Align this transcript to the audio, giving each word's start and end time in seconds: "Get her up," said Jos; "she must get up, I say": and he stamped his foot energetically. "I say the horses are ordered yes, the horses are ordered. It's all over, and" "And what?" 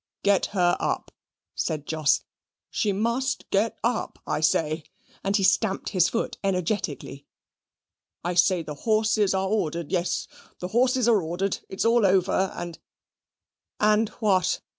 "Get 0.23 0.47
her 0.47 0.77
up," 0.79 1.11
said 1.53 1.85
Jos; 1.85 2.21
"she 2.71 2.91
must 2.91 3.47
get 3.51 3.77
up, 3.83 4.17
I 4.25 4.39
say": 4.41 4.85
and 5.23 5.37
he 5.37 5.43
stamped 5.43 5.89
his 5.89 6.09
foot 6.09 6.39
energetically. 6.43 7.27
"I 8.23 8.33
say 8.33 8.63
the 8.63 8.73
horses 8.73 9.35
are 9.35 9.47
ordered 9.47 9.91
yes, 9.91 10.27
the 10.57 10.69
horses 10.69 11.07
are 11.07 11.21
ordered. 11.21 11.59
It's 11.69 11.85
all 11.85 12.03
over, 12.03 12.51
and" 12.55 12.79
"And 13.93 14.09
what?" 14.17 14.61